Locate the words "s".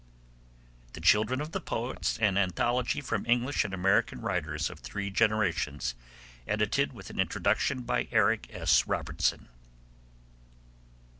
8.51-8.87